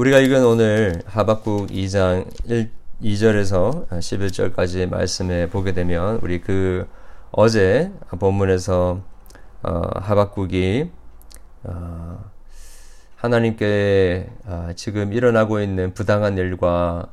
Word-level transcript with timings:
우리가 0.00 0.18
읽은 0.18 0.46
오늘 0.46 1.02
하박국 1.04 1.68
2장 1.68 2.26
1, 2.46 2.70
2절에서 3.02 3.86
11절까지 3.86 4.88
말씀에 4.88 5.50
보게 5.50 5.74
되면 5.74 6.18
우리 6.22 6.40
그 6.40 6.88
어제 7.32 7.92
본문에서 8.08 9.02
어, 9.62 9.82
하박국이 9.96 10.90
어, 11.64 12.24
하나님께 13.16 14.30
어, 14.46 14.68
지금 14.74 15.12
일어나고 15.12 15.60
있는 15.60 15.92
부당한 15.92 16.38
일과 16.38 17.12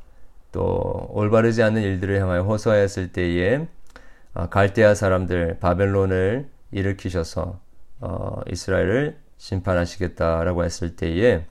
또 0.53 1.09
올바르지 1.11 1.63
않은 1.63 1.81
일들을 1.81 2.21
향하여 2.21 2.43
호소하였을 2.43 3.11
때에 3.11 3.67
어, 4.33 4.47
갈대아 4.47 4.95
사람들 4.95 5.57
바벨론을 5.59 6.47
일으키셔서 6.71 7.59
어, 7.99 8.41
이스라엘을 8.49 9.17
심판하시겠다라고 9.39 10.63
했을 10.63 10.95
때에 10.95 11.43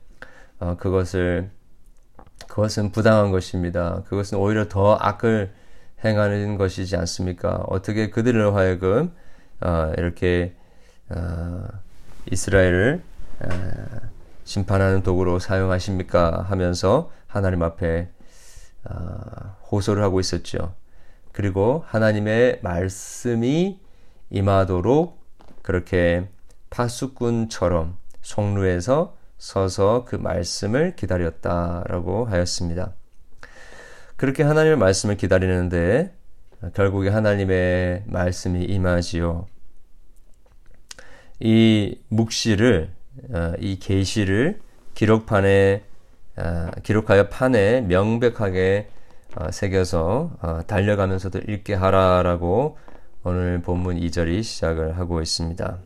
어, 0.58 0.76
그것을 0.76 1.50
그것은 2.48 2.92
부당한 2.92 3.30
것입니다. 3.30 4.02
그것은 4.08 4.38
오히려 4.38 4.68
더 4.68 4.96
악을 4.96 5.52
행하는 6.04 6.56
것이지 6.56 6.96
않습니까? 6.96 7.64
어떻게 7.68 8.10
그들을 8.10 8.54
하여금 8.54 9.12
어, 9.60 9.92
이렇게 9.96 10.54
어, 11.08 11.64
이스라엘을 12.30 13.02
어, 13.40 13.48
심판하는 14.44 15.02
도구로 15.02 15.38
사용하십니까? 15.38 16.46
하면서 16.48 17.10
하나님 17.26 17.62
앞에 17.62 18.08
어, 18.84 19.56
호소를 19.70 20.02
하고 20.02 20.20
있었죠. 20.20 20.74
그리고 21.32 21.84
하나님의 21.86 22.60
말씀이 22.62 23.80
임하도록 24.30 25.20
그렇게 25.62 26.28
파수꾼처럼 26.70 27.96
송루에서 28.22 29.15
서서 29.38 30.04
그 30.06 30.16
말씀을 30.16 30.96
기다렸다라고 30.96 32.24
하였습니다. 32.26 32.94
그렇게 34.16 34.42
하나님의 34.42 34.78
말씀을 34.78 35.16
기다리는데 35.16 36.14
결국에 36.74 37.10
하나님의 37.10 38.04
말씀이 38.06 38.64
임하지요. 38.64 39.46
이 41.40 41.98
묵시를 42.08 42.90
어, 43.30 43.52
이 43.58 43.78
계시를 43.78 44.58
기록판에 44.94 45.84
어, 46.38 46.70
기록하여 46.82 47.28
판에 47.28 47.82
명백하게 47.82 48.88
어, 49.36 49.50
새겨서 49.50 50.64
달려가면서도 50.66 51.40
읽게 51.46 51.74
하라라고 51.74 52.78
오늘 53.22 53.60
본문 53.60 54.00
2절이 54.00 54.42
시작을 54.42 54.96
하고 54.98 55.20
있습니다. 55.20 55.78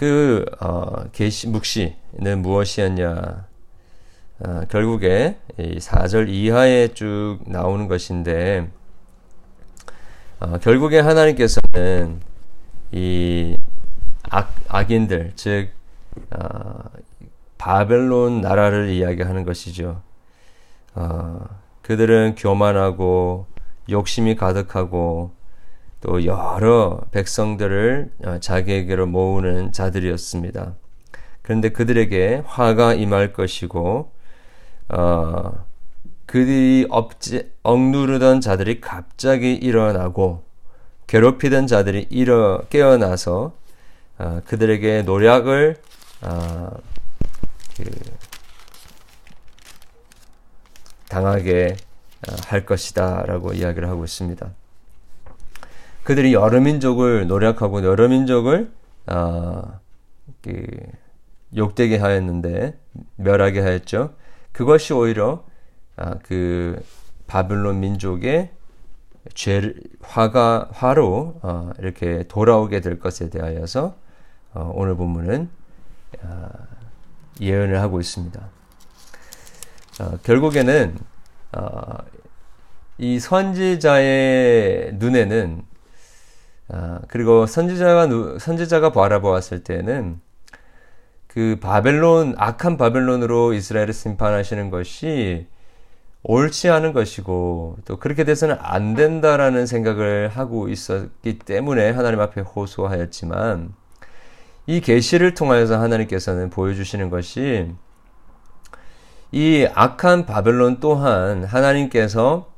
그 0.00 0.46
계시 1.12 1.46
묵시는 1.46 2.40
무엇이었냐? 2.40 3.46
어, 4.38 4.62
결국에 4.70 5.36
이 5.58 5.76
4절 5.76 6.30
이하에 6.30 6.88
쭉 6.94 7.40
나오는 7.44 7.86
것인데 7.86 8.70
어, 10.38 10.56
결국에 10.56 11.00
하나님께서는 11.00 12.22
이 12.92 13.58
악, 14.30 14.54
악인들 14.68 15.32
즉 15.36 15.68
어, 16.30 16.82
바벨론 17.58 18.40
나라를 18.40 18.88
이야기하는 18.88 19.44
것이죠. 19.44 20.00
어, 20.94 21.44
그들은 21.82 22.36
교만하고 22.38 23.44
욕심이 23.90 24.34
가득하고 24.34 25.32
또 26.00 26.24
여러 26.24 27.00
백성들을 27.10 28.10
어, 28.24 28.38
자기에게로 28.40 29.06
모으는 29.06 29.72
자들이었습니다. 29.72 30.74
그런데 31.42 31.70
그들에게 31.70 32.42
화가 32.46 32.94
임할 32.94 33.32
것이고 33.32 34.10
어, 34.88 35.64
그들이 36.26 36.86
업지, 36.90 37.50
억누르던 37.62 38.40
자들이 38.40 38.80
갑자기 38.80 39.54
일어나고 39.54 40.44
괴롭히던 41.06 41.66
자들이 41.66 42.06
일어 42.08 42.62
깨어나서 42.70 43.52
어, 44.18 44.40
그들에게 44.46 45.02
노력을 45.02 45.76
어, 46.22 46.70
그, 47.76 47.84
당하게 51.08 51.76
어, 52.28 52.36
할 52.46 52.64
것이다라고 52.64 53.54
이야기를 53.54 53.88
하고 53.88 54.04
있습니다. 54.04 54.50
그들이 56.04 56.32
여러 56.32 56.60
민족을 56.60 57.26
노력하고 57.26 57.84
여러 57.84 58.08
민족을 58.08 58.72
어, 59.06 59.80
그, 60.42 60.66
욕되게 61.56 61.98
하였는데 61.98 62.78
멸하게 63.16 63.60
하였죠. 63.60 64.14
그것이 64.52 64.92
오히려 64.92 65.44
아, 65.96 66.16
그 66.22 66.82
바빌론 67.26 67.80
민족의 67.80 68.50
죄 69.34 69.74
화가 70.00 70.70
화로 70.72 71.38
어, 71.42 71.70
이렇게 71.78 72.24
돌아오게 72.28 72.80
될 72.80 72.98
것에 72.98 73.30
대하여서 73.30 73.96
어, 74.54 74.72
오늘 74.74 74.96
본문은 74.96 75.50
어, 76.22 76.48
예언을 77.40 77.80
하고 77.80 78.00
있습니다. 78.00 78.40
어, 80.00 80.18
결국에는 80.22 80.96
어, 81.52 81.98
이 82.98 83.18
선지자의 83.18 84.94
눈에는 84.94 85.69
아, 86.72 87.00
그리고 87.08 87.46
선지자가 87.46 88.38
선지자가 88.38 88.92
바라보았을 88.92 89.64
때는 89.64 90.20
그 91.26 91.58
바벨론 91.60 92.34
악한 92.36 92.76
바벨론으로 92.76 93.52
이스라엘을 93.54 93.92
심판하시는 93.92 94.70
것이 94.70 95.46
옳지 96.22 96.68
않은 96.68 96.92
것이고 96.92 97.78
또 97.84 97.96
그렇게 97.98 98.24
돼서는 98.24 98.56
안 98.60 98.94
된다라는 98.94 99.66
생각을 99.66 100.28
하고 100.28 100.68
있었기 100.68 101.38
때문에 101.38 101.90
하나님 101.90 102.20
앞에 102.20 102.42
호소하였지만 102.42 103.72
이 104.66 104.80
계시를 104.80 105.34
통하여서 105.34 105.80
하나님께서는 105.80 106.50
보여주시는 106.50 107.10
것이 107.10 107.72
이 109.32 109.66
악한 109.74 110.26
바벨론 110.26 110.80
또한 110.80 111.44
하나님께서 111.44 112.52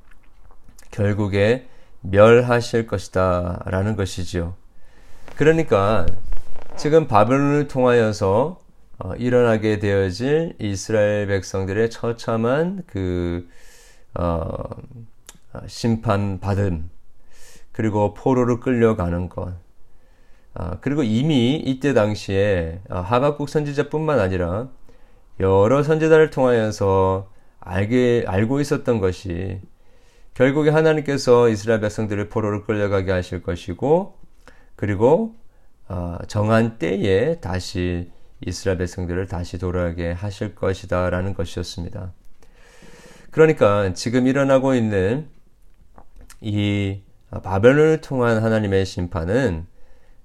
결국에 0.90 1.68
멸하실 2.02 2.86
것이다 2.86 3.62
라는 3.66 3.96
것이지요. 3.96 4.54
그러니까 5.36 6.06
지금 6.76 7.06
바벨론을 7.06 7.68
통하여서 7.68 8.60
어, 8.98 9.14
일어나게 9.16 9.78
되어질 9.78 10.56
이스라엘 10.58 11.26
백성들의 11.26 11.90
처참한 11.90 12.82
그 12.86 13.48
어, 14.14 14.52
심판 15.66 16.40
받음 16.40 16.90
그리고 17.72 18.14
포로로 18.14 18.60
끌려가는 18.60 19.28
것 19.28 19.54
아, 20.54 20.78
그리고 20.80 21.02
이미 21.02 21.56
이때 21.56 21.94
당시에 21.94 22.80
아, 22.90 23.00
하박국 23.00 23.48
선지자뿐만 23.48 24.20
아니라 24.20 24.69
여러 25.40 25.82
선지자를 25.82 26.30
통하여서 26.30 27.30
알게 27.60 28.24
알고 28.26 28.60
있었던 28.60 29.00
것이 29.00 29.60
결국에 30.34 30.70
하나님께서 30.70 31.48
이스라엘 31.48 31.81
백성들을 31.81 32.28
포로로 32.28 32.65
끌려가게 32.65 33.12
하실 33.12 33.43
것이고 33.43 34.19
그리고 34.76 35.37
어, 35.88 36.19
정한 36.26 36.78
때에 36.78 37.41
다시 37.41 38.10
이스라엘 38.41 38.78
백성들을 38.78 39.26
다시 39.26 39.59
돌아가게 39.59 40.12
하실 40.12 40.54
것이다라는 40.54 41.34
것이었습니다. 41.34 42.12
그러니까 43.31 43.93
지금 43.94 44.26
일어나고 44.26 44.75
있는 44.75 45.28
이 46.41 47.00
바벨론을 47.31 48.00
통한 48.00 48.43
하나님의 48.43 48.84
심판은 48.84 49.66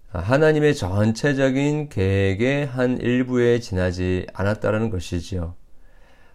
하나님의 0.10 0.76
전체적인 0.76 1.90
계획의 1.90 2.66
한 2.66 2.98
일부에 2.98 3.60
지나지 3.60 4.26
않았다는 4.34 4.90
것이지요. 4.90 5.56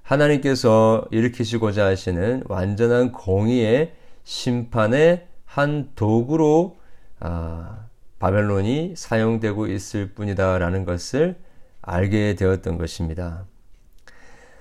하나님께서 0.03 1.07
일으키시고자 1.11 1.87
하시는 1.87 2.43
완전한 2.49 3.13
공의의 3.13 3.93
심판의 4.25 5.27
한 5.45 5.91
도구로 5.95 6.79
아, 7.21 7.87
바벨론이 8.19 8.95
사용되고 8.97 9.67
있을 9.67 10.13
뿐이다라는 10.15 10.85
것을 10.85 11.37
알게 11.83 12.35
되었던 12.37 12.79
것입니다. 12.79 13.47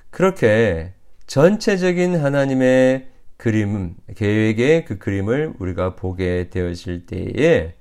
그렇게 0.10 0.94
전체적인 1.28 2.16
하나님의 2.16 3.08
그림, 3.38 3.96
계획의 4.16 4.86
그 4.86 4.98
그림을 4.98 5.54
우리가 5.60 5.96
보게 5.96 6.50
되어질 6.50 7.06
때에 7.06 7.74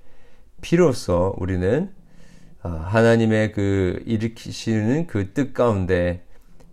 비로소 0.61 1.35
우리는 1.39 1.91
아, 2.63 2.69
하나님의 2.69 3.53
그 3.53 4.03
일으키시는 4.07 5.07
그 5.07 5.33
뜻 5.33 5.53
가운데 5.53 6.25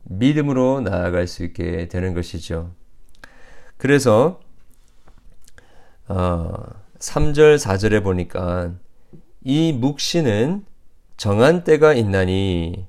믿음으로 0.09 0.81
나아갈 0.81 1.27
수 1.27 1.44
있게 1.44 1.88
되는 1.88 2.13
것이죠. 2.13 2.71
그래서 3.77 4.39
어, 6.07 6.54
3절 7.00 7.57
4절에 7.57 8.04
보니까 8.04 8.74
이 9.44 9.74
묵시는 9.74 10.65
정한 11.18 11.63
때가 11.63 11.94
있나니 11.94 12.88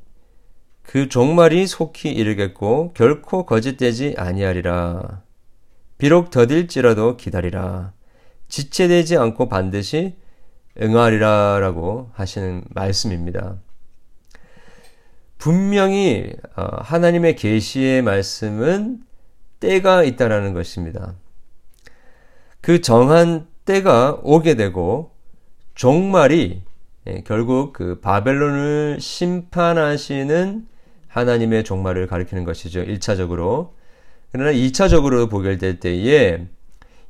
그 0.83 1.09
종말이 1.09 1.67
속히 1.67 2.11
이르겠고 2.11 2.93
결코 2.95 3.45
거짓되지 3.45 4.15
아니하리라. 4.17 5.23
비록 5.99 6.31
더딜지라도 6.31 7.17
기다리라. 7.17 7.93
지체되지 8.49 9.19
않고 9.19 9.49
반드시 9.49 10.17
응하리라라고 10.81 12.11
하시는 12.15 12.65
말씀입니다. 12.71 13.59
분명히 15.39 16.33
어, 16.57 16.67
하나님의 16.81 17.37
계시의 17.37 18.03
말씀은 18.03 19.01
때가 19.61 20.03
있다라는 20.03 20.53
것입니다. 20.53 21.15
그 22.61 22.81
정한 22.81 23.47
때가 23.65 24.19
오게 24.23 24.55
되고 24.55 25.13
종말이 25.75 26.63
예, 27.07 27.23
결국 27.25 27.73
그 27.73 28.01
바벨론을 28.01 28.99
심판하시는 29.01 30.67
하나님의 31.07 31.65
종말을 31.65 32.07
가리키는 32.07 32.45
것이죠. 32.45 32.85
1차적으로. 32.85 33.71
그러나 34.31 34.53
2차적으로 34.53 35.31
보게 35.31 35.57
될 35.57 35.81
때에 35.81 36.47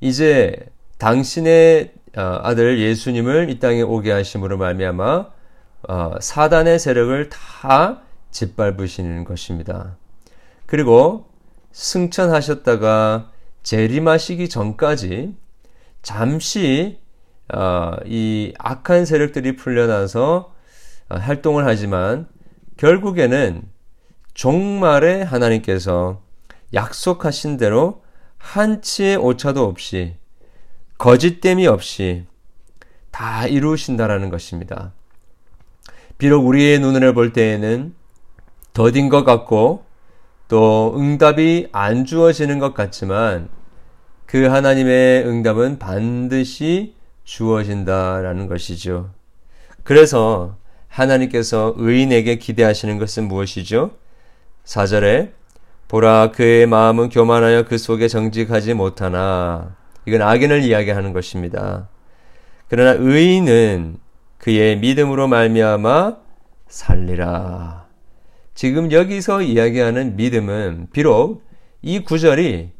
이제 0.00 0.54
당신의 0.98 1.92
어, 2.16 2.40
아들 2.42 2.78
예수님을 2.78 3.50
이 3.50 3.58
땅에 3.58 3.82
오게 3.82 4.12
하심으로 4.12 4.58
말미암아 4.58 5.26
어, 5.88 6.14
사단의 6.20 6.78
세력을 6.78 7.28
다 7.28 8.02
짓밟으시는 8.30 9.25
것입니다. 9.25 9.96
그리고 10.66 11.30
승천하셨다가 11.72 13.30
재림하시기 13.62 14.48
전까지 14.48 15.34
잠시 16.02 16.98
어, 17.52 17.96
이 18.04 18.52
악한 18.58 19.06
세력들이 19.06 19.56
풀려나서 19.56 20.54
활동을 21.08 21.66
하지만 21.66 22.28
결국에는 22.76 23.62
종말에 24.34 25.22
하나님께서 25.22 26.22
약속하신 26.75 27.56
대로 27.56 28.02
한치의 28.36 29.16
오차도 29.16 29.64
없이 29.64 30.16
거짓됨이 30.98 31.66
없이 31.66 32.26
다 33.10 33.46
이루신다라는 33.46 34.30
것입니다. 34.30 34.92
비록 36.19 36.46
우리의 36.46 36.80
눈으로 36.80 37.14
볼 37.14 37.32
때에는 37.32 37.94
더딘 38.78 39.08
것 39.08 39.25
같고 39.25 39.82
또 40.46 40.94
응답이 40.96 41.66
안 41.72 42.04
주어지는 42.04 42.60
것 42.60 42.75
같지만 42.75 43.48
그 44.25 44.46
하나님의 44.46 45.26
응답은 45.26 45.80
반드시 45.80 46.94
주어진다라는 47.25 48.46
것이죠. 48.46 49.10
그래서 49.82 50.58
하나님께서 50.86 51.75
의인에게 51.76 52.36
기대하시는 52.36 52.98
것은 52.98 53.26
무엇이죠? 53.26 53.96
4절에 54.64 55.32
보라 55.88 56.30
그의 56.30 56.66
마음은 56.66 57.08
교만하여 57.08 57.64
그 57.64 57.78
속에 57.78 58.06
정직하지 58.06 58.75
못하나 58.75 59.75
이건 60.06 60.22
악인을 60.22 60.62
이야기하는 60.62 61.12
것입니다. 61.12 61.88
그러나 62.69 62.92
의인은 62.96 63.96
그의 64.38 64.78
믿음으로 64.78 65.26
말미암아 65.26 66.16
살리라. 66.69 67.88
지금 68.58 68.90
여기서 68.90 69.43
이야기하는 69.43 70.16
믿음은 70.16 70.88
비록 70.93 71.44
이 71.81 72.00
구절이 72.00 72.72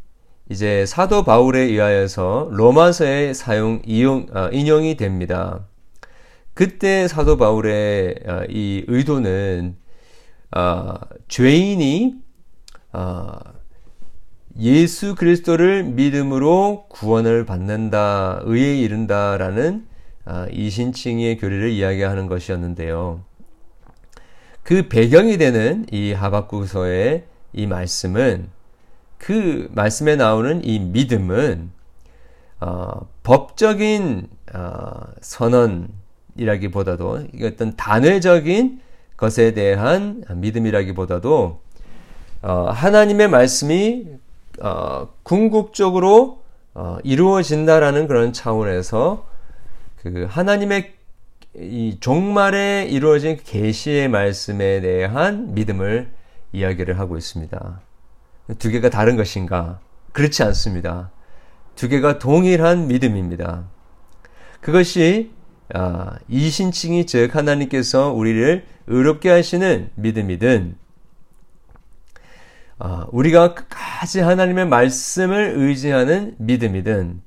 이제 0.51 0.85
사도 0.85 1.23
바울에 1.23 1.61
의하여서 1.61 2.49
로마서에 2.51 3.33
사용 3.33 3.81
이용, 3.87 4.27
아, 4.35 4.51
인용이 4.53 4.97
됩니다. 4.97 5.69
그때 6.53 7.07
사도 7.07 7.37
바울의 7.37 8.17
아, 8.27 8.45
이 8.49 8.87
의도는 8.89 9.77
아, 10.51 10.99
죄인이 11.29 12.17
아, 12.91 13.39
예수 14.59 15.15
그리스도를 15.15 15.85
믿음으로 15.85 16.87
구원을 16.89 17.47
받는다, 17.47 18.41
의에 18.43 18.79
이른다라는 18.81 19.87
아, 20.25 20.49
이신칭의 20.51 21.39
교리를 21.39 21.71
이야기하는 21.71 22.27
것이었는데요. 22.27 23.29
그 24.69 24.87
배경이 24.87 25.39
되는 25.39 25.87
이 25.91 26.13
하박국서의 26.13 27.25
이 27.55 27.67
말씀은 27.67 28.51
그 29.17 29.71
말씀에 29.73 30.15
나오는 30.15 30.63
이 30.63 30.79
믿음은 30.79 31.71
어, 32.61 33.09
법적인 33.23 34.29
어, 34.53 34.91
선언이라기보다도 35.23 37.29
어떤 37.45 37.77
단회적인 37.77 38.83
것에 39.17 39.55
대한 39.55 40.23
믿음이라기보다도 40.29 41.63
어, 42.43 42.71
하나님의 42.71 43.31
말씀이 43.31 44.07
어, 44.61 45.09
궁극적으로 45.23 46.43
어, 46.75 46.99
이루어진다라는 47.05 48.07
그런 48.07 48.35
차원에서 48.35 49.27
그 50.03 50.27
하나님의 50.29 50.98
이 51.57 51.97
종말에 52.01 52.87
이루어진 52.91 53.37
계시의 53.37 54.09
말씀에 54.09 54.81
대한 54.81 55.55
믿음을 55.55 56.11
이야기를 56.53 56.99
하고 56.99 57.17
있습니다. 57.17 57.81
두 58.59 58.71
개가 58.71 58.91
다른 58.91 59.17
것인가? 59.17 59.81
그렇지 60.13 60.43
않습니다. 60.43 61.11
두 61.75 61.89
개가 61.89 62.19
동일한 62.19 62.89
믿음입니다. 62.89 63.69
그것이 64.61 65.33
아, 65.75 66.19
이신칭이 66.29 67.07
즉 67.07 67.35
하나님께서 67.35 68.13
우리를 68.13 68.65
의롭게 68.87 69.29
하시는 69.29 69.91
믿음이든 69.97 70.77
아, 72.79 73.07
우리가 73.11 73.55
끝까지 73.55 74.21
하나님의 74.21 74.67
말씀을 74.67 75.55
의지하는 75.57 76.37
믿음이든 76.39 77.23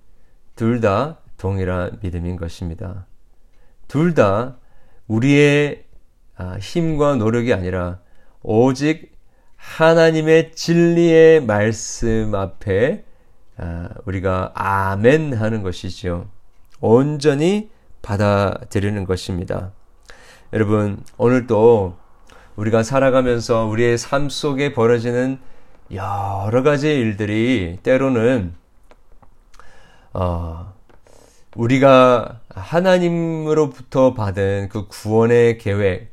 둘 0.55 0.81
다 0.81 1.19
동일한 1.37 1.99
믿음인 2.01 2.35
것입니다. 2.35 3.05
둘 3.91 4.13
다 4.13 4.55
우리의 5.09 5.83
아, 6.37 6.57
힘과 6.61 7.15
노력이 7.15 7.53
아니라 7.53 7.99
오직 8.41 9.11
하나님의 9.57 10.53
진리의 10.53 11.43
말씀 11.43 12.33
앞에 12.33 13.03
아, 13.57 13.89
우리가 14.05 14.53
아멘 14.55 15.33
하는 15.33 15.61
것이죠. 15.61 16.29
온전히 16.79 17.69
받아들이는 18.01 19.03
것입니다. 19.03 19.73
여러분, 20.53 21.03
오늘도 21.17 21.97
우리가 22.55 22.83
살아가면서 22.83 23.65
우리의 23.65 23.97
삶 23.97 24.29
속에 24.29 24.71
벌어지는 24.71 25.37
여러 25.93 26.63
가지 26.63 26.87
일들이 26.87 27.77
때로는 27.83 28.55
어, 30.13 30.73
우리가 31.55 32.39
하나님으로부터 32.49 34.13
받은 34.13 34.69
그 34.69 34.87
구원의 34.87 35.57
계획, 35.57 36.09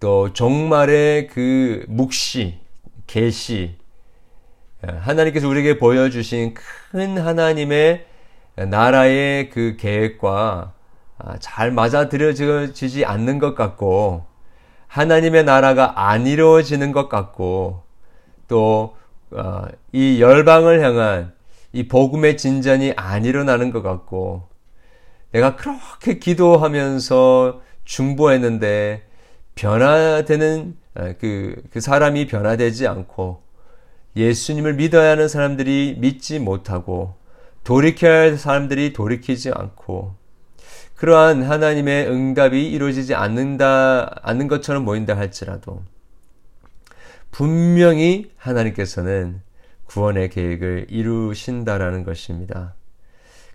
또 0.00 0.32
종말의 0.32 1.28
그 1.28 1.84
묵시, 1.88 2.58
계시, 3.06 3.76
하나님께서 4.82 5.48
우리에게 5.48 5.78
보여주신 5.78 6.54
큰 6.54 7.18
하나님의 7.18 8.06
나라의 8.56 9.50
그 9.50 9.76
계획과 9.78 10.72
아, 11.16 11.36
잘 11.38 11.70
맞아들여지지 11.70 13.04
않는 13.04 13.38
것 13.38 13.54
같고, 13.54 14.24
하나님의 14.88 15.44
나라가 15.44 16.08
안 16.08 16.26
이루어지는 16.26 16.90
것 16.92 17.08
같고, 17.08 17.82
또, 18.48 18.96
어, 19.30 19.66
이 19.92 20.20
열방을 20.20 20.82
향한 20.82 21.32
이 21.72 21.86
복음의 21.86 22.36
진전이 22.36 22.94
안 22.96 23.24
일어나는 23.24 23.70
것 23.70 23.82
같고, 23.82 24.53
내가 25.34 25.56
그렇게 25.56 26.20
기도하면서 26.20 27.60
중보했는데, 27.84 29.02
변화되는, 29.56 30.76
어, 30.94 31.14
그, 31.20 31.60
그 31.72 31.80
사람이 31.80 32.28
변화되지 32.28 32.86
않고, 32.86 33.42
예수님을 34.14 34.74
믿어야 34.74 35.10
하는 35.10 35.26
사람들이 35.26 35.96
믿지 35.98 36.38
못하고, 36.38 37.16
돌이켜야 37.64 38.20
할 38.20 38.38
사람들이 38.38 38.92
돌이키지 38.92 39.50
않고, 39.52 40.14
그러한 40.94 41.42
하나님의 41.42 42.08
응답이 42.08 42.70
이루어지지 42.70 43.16
않는다, 43.16 44.20
않는 44.22 44.46
것처럼 44.46 44.84
보인다 44.84 45.16
할지라도, 45.16 45.82
분명히 47.32 48.30
하나님께서는 48.36 49.42
구원의 49.86 50.30
계획을 50.30 50.86
이루신다라는 50.90 52.04
것입니다. 52.04 52.76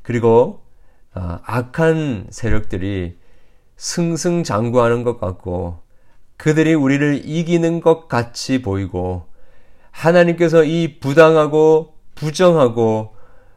그리고 0.02 0.62
아, 0.62 0.69
악한 1.14 2.28
세력들이 2.30 3.18
승승장구하는 3.78 5.04
것 5.04 5.20
같고 5.20 5.80
그들이 6.38 6.74
우리를 6.74 7.22
이기는 7.26 7.82
것 7.82 8.08
같이 8.08 8.62
보이고 8.62 9.26
하나님께서 9.92 10.64
이 10.64 11.00
부당하고 11.00 11.96
부정하고 12.16 13.16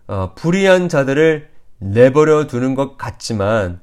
어, 0.09 0.35
불의한 0.35 0.89
자들을 0.89 1.49
내버려 1.79 2.47
두는 2.47 2.75
것 2.75 2.97
같지만 2.97 3.81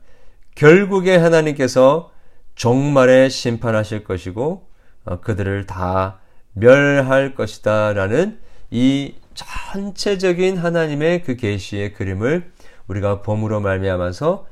결국에 0.56 1.16
하나님께서 1.16 2.12
종말에 2.56 3.30
심판하실 3.30 4.04
것이고 4.04 4.68
어, 5.06 5.22
그들을 5.22 5.66
다 5.66 6.20
멸할 6.54 7.36
것이다 7.36 7.94
라는 7.94 8.40
이 8.72 9.16
전체적인 9.34 10.58
하나님의 10.58 11.24
그 11.24 11.36
계시의 11.36 11.94
그림을 11.94 12.52
우리가 12.90 13.22
봄으로 13.22 13.62
말미암아서 13.62 14.48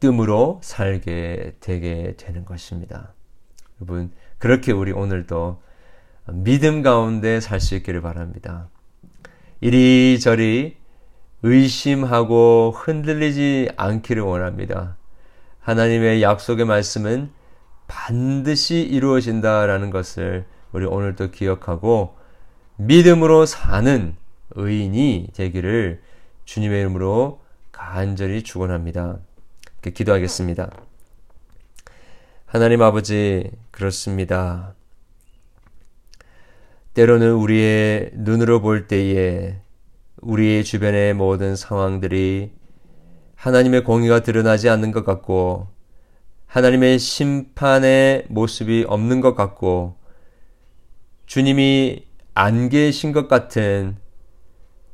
믿음으로 0.00 0.60
살게 0.62 1.56
되게 1.60 2.14
되는 2.16 2.44
것입니다. 2.44 3.12
여러분 3.80 4.10
그렇게 4.38 4.72
우리 4.72 4.92
오늘도 4.92 5.62
믿음 6.32 6.82
가운데 6.82 7.40
살 7.40 7.60
수 7.60 7.74
있기를 7.76 8.00
바랍니다. 8.00 8.68
이리저리 9.60 10.76
의심하고 11.42 12.72
흔들리지 12.74 13.70
않기를 13.76 14.22
원합니다. 14.22 14.96
하나님의 15.60 16.22
약속의 16.22 16.64
말씀은 16.64 17.30
반드시 17.86 18.80
이루어진다라는 18.80 19.90
것을 19.90 20.46
우리 20.72 20.86
오늘도 20.86 21.30
기억하고 21.32 22.16
믿음으로 22.76 23.44
사는 23.44 24.16
의인이 24.52 25.28
되기를 25.34 26.00
주님의 26.50 26.80
이름으로 26.80 27.38
간절히 27.70 28.42
축원합니다. 28.42 29.20
기도하겠습니다. 29.94 30.72
하나님 32.44 32.82
아버지 32.82 33.48
그렇습니다. 33.70 34.74
때로는 36.94 37.34
우리의 37.34 38.10
눈으로 38.14 38.60
볼 38.60 38.88
때에 38.88 39.60
우리의 40.22 40.64
주변의 40.64 41.14
모든 41.14 41.54
상황들이 41.54 42.50
하나님의 43.36 43.84
공의가 43.84 44.18
드러나지 44.18 44.68
않는 44.68 44.90
것 44.90 45.04
같고 45.04 45.68
하나님의 46.46 46.98
심판의 46.98 48.24
모습이 48.28 48.86
없는 48.88 49.20
것 49.20 49.36
같고 49.36 49.94
주님이 51.26 52.06
안 52.34 52.68
계신 52.68 53.12
것 53.12 53.28
같은 53.28 53.98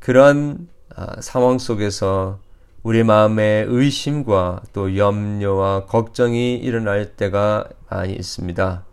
그런 0.00 0.68
아, 0.70 0.75
상황 1.20 1.58
속에서 1.58 2.38
우리 2.82 3.02
마음에 3.02 3.64
의심과 3.66 4.62
또 4.72 4.96
염려와 4.96 5.86
걱정이 5.86 6.54
일어날 6.54 7.16
때가 7.16 7.68
많이 7.90 8.12
있습니다. 8.14 8.84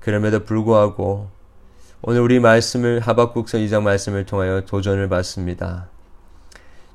그럼에도 0.00 0.44
불구하고 0.44 1.28
오늘 2.02 2.22
우리 2.22 2.40
말씀을 2.40 3.00
하박국서 3.00 3.58
2장 3.58 3.82
말씀을 3.82 4.24
통하여 4.24 4.62
도전을 4.62 5.10
받습니다. 5.10 5.88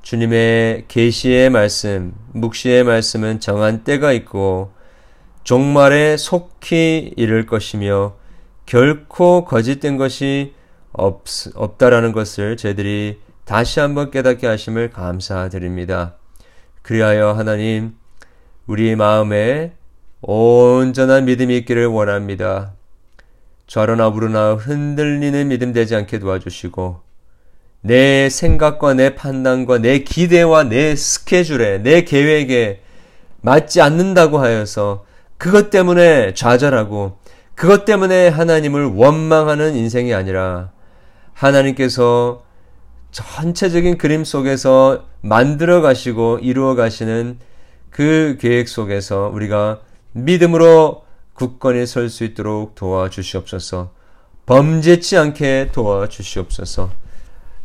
주님의 0.02 0.86
계시의 0.88 1.52
말씀, 1.52 2.14
묵시의 2.34 2.84
말씀은 2.84 3.40
정한 3.40 3.84
때가 3.84 4.12
있고 4.14 4.72
종말에 5.44 6.18
속히 6.18 7.14
이를 7.18 7.46
것이며 7.46 8.16
결코 8.66 9.46
거짓된 9.46 9.98
것이 9.98 10.54
없, 10.92 11.24
없다라는 11.54 12.14
것을 12.14 12.58
저희들이 12.58 13.20
다시 13.46 13.80
한번 13.80 14.10
깨닫게 14.10 14.48
하심을 14.48 14.90
감사드립니다. 14.90 16.16
그리하여 16.82 17.34
하나님, 17.34 17.94
우리 18.66 18.96
마음에 18.96 19.74
온전한 20.22 21.26
믿음이 21.26 21.56
있기를 21.58 21.86
원합니다. 21.86 22.74
좌로나 23.68 24.08
우로나 24.08 24.56
흔들리는 24.56 25.48
믿음 25.48 25.74
되지 25.74 25.96
않게 25.96 26.20
도와주시고 26.20 27.02
내 27.82 28.30
생각과 28.30 28.96
내 28.96 29.14
판단과 29.14 29.78
내 29.78 30.00
기대와 30.00 30.64
내 30.64 30.96
스케줄에 30.96 31.84
내 31.84 32.02
계획에 32.02 32.82
맞지 33.42 33.80
않는다고 33.82 34.40
하여서 34.40 35.06
그것 35.38 35.70
때문에 35.70 36.34
좌절하고 36.34 37.20
그것 37.54 37.86
때문에 37.86 38.30
하나님을 38.30 38.86
원망하는 38.86 39.76
인생이 39.76 40.16
아니라 40.16 40.72
하나님께서 41.34 42.45
전체적인 43.16 43.98
그림 43.98 44.26
속에서 44.26 45.06
만들어 45.22 45.80
가시고 45.80 46.40
이루어 46.42 46.76
가시는 46.76 47.40
그 47.90 48.38
계획 48.42 48.68
속에서 48.68 49.32
우리가 49.34 49.80
믿음으로 50.12 51.06
굳건히 51.34 51.86
설 51.86 52.10
수 52.10 52.26
있도록 52.26 52.76
도와주시옵소서. 52.76 53.92
범죄치 54.46 55.16
않게 55.16 55.70
도와주시옵소서. 55.72 56.92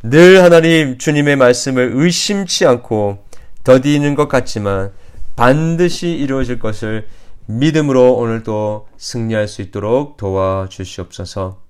늘 0.04 0.40
하나님 0.40 0.98
주님의 0.98 1.34
말씀을 1.34 1.94
의심치 1.94 2.64
않고 2.64 3.24
더디는 3.64 4.14
것 4.14 4.28
같지만 4.28 4.92
반드시 5.34 6.10
이루어질 6.10 6.60
것을 6.60 7.08
믿음으로 7.46 8.14
오늘도 8.14 8.86
승리할 8.96 9.48
수 9.48 9.62
있도록 9.62 10.16
도와주시옵소서. 10.16 11.69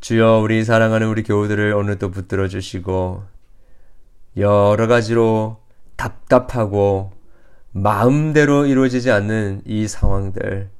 주여 0.00 0.40
우리 0.42 0.64
사랑하는 0.64 1.08
우리 1.08 1.22
교우들을 1.22 1.74
오늘도 1.74 2.10
붙들어 2.10 2.48
주시고 2.48 3.22
여러 4.38 4.86
가지로 4.86 5.58
답답하고 5.96 7.12
마음대로 7.72 8.64
이루어지지 8.64 9.10
않는 9.10 9.60
이 9.66 9.86
상황들, 9.86 10.70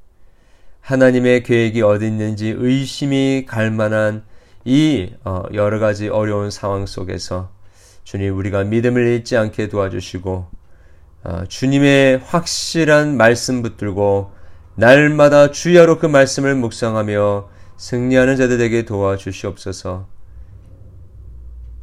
하나님의 0.81 1.43
계획이 1.43 1.83
어디 1.83 2.07
있는지 2.07 2.47
의심이 2.57 3.45
갈 3.47 3.69
만한 3.69 4.23
이 4.65 5.13
어, 5.23 5.43
여러 5.53 5.77
가지 5.77 6.09
어려운 6.09 6.49
상황 6.49 6.87
속에서 6.87 7.51
주님 8.03 8.35
우리가 8.35 8.63
믿음을 8.63 9.05
잃지 9.05 9.37
않게 9.37 9.69
도와주시고 9.69 10.47
어, 11.25 11.43
주님의 11.47 12.21
확실한 12.25 13.17
말씀 13.17 13.61
붙들고 13.61 14.31
날마다 14.73 15.51
주야로 15.51 15.99
그 15.99 16.07
말씀을 16.07 16.55
묵상하며 16.55 17.50
승리하는 17.81 18.35
자들에게 18.35 18.85
도와주시옵소서. 18.85 20.07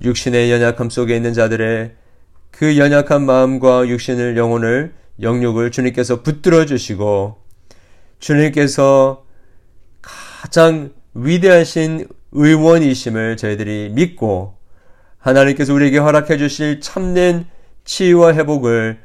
육신의 0.05 0.53
연약함 0.53 0.91
속에 0.91 1.17
있는 1.17 1.33
자들의 1.33 1.91
그 2.53 2.79
연약한 2.79 3.27
마음과 3.27 3.89
육신을 3.89 4.37
영혼을 4.37 4.95
영육을 5.21 5.73
주님께서 5.73 6.23
붙들어 6.23 6.67
주시고 6.67 7.39
주님께서 8.21 9.27
가장 10.01 10.93
위대하신 11.15 12.07
의원이심을 12.31 13.37
저희들이 13.37 13.91
믿고 13.93 14.55
하나님께서 15.19 15.75
우리에게 15.75 15.99
허락해 15.99 16.39
주실 16.39 16.81
참된 16.81 17.45
치유와 17.85 18.35
회복을 18.35 19.01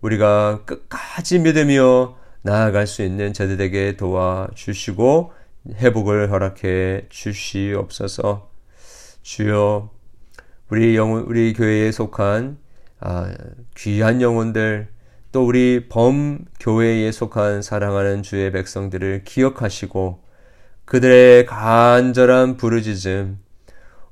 우리가 0.00 0.64
끝까지 0.64 1.38
믿으며 1.38 2.16
나아갈 2.42 2.88
수 2.88 3.04
있는 3.04 3.32
저들에게 3.32 3.96
도와주시고 3.96 5.41
회복을 5.70 6.30
허락해 6.30 7.06
주시옵소서. 7.08 8.50
주여, 9.22 9.90
우리 10.68 10.96
영혼, 10.96 11.22
우리 11.22 11.52
교회에 11.52 11.92
속한 11.92 12.58
아, 13.00 13.34
귀한 13.76 14.22
영혼들 14.22 14.88
또 15.32 15.46
우리 15.46 15.88
범 15.88 16.44
교회에 16.60 17.10
속한 17.10 17.62
사랑하는 17.62 18.22
주의 18.22 18.50
백성들을 18.52 19.22
기억하시고 19.24 20.22
그들의 20.84 21.46
간절한 21.46 22.58
부르짖음 22.58 23.38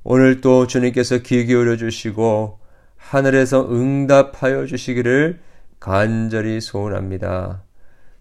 오늘 0.03 0.41
또 0.41 0.67
주님께서 0.67 1.19
귀 1.19 1.47
기울여 1.47 1.77
주시고 1.77 2.59
하늘에서 2.97 3.71
응답하여 3.71 4.67
주시기를 4.67 5.41
간절히 5.79 6.61
소원합니다. 6.61 7.63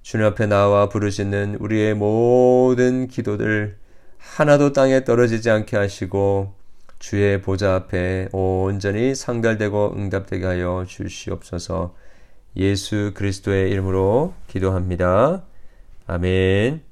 주님 0.09 0.25
앞에 0.25 0.47
나와 0.47 0.89
부르짖는 0.89 1.57
우리의 1.59 1.93
모든 1.93 3.07
기도들 3.07 3.77
하나도 4.17 4.73
땅에 4.73 5.03
떨어지지 5.03 5.51
않게 5.51 5.77
하시고 5.77 6.55
주의 6.97 7.39
보좌 7.43 7.75
앞에 7.75 8.29
온전히 8.31 9.13
상달되고 9.13 9.93
응답되게 9.95 10.47
하여 10.47 10.83
주시옵소서 10.87 11.93
예수 12.55 13.11
그리스도의 13.13 13.69
이름으로 13.69 14.33
기도합니다. 14.47 15.43
아멘. 16.07 16.88